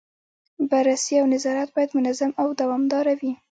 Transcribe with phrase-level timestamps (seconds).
[0.69, 3.31] بررسي او نظارت باید منظم او دوامداره وي.